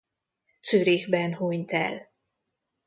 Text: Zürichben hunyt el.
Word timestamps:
Zürichben 0.63 1.35
hunyt 1.39 1.71
el. 1.73 1.95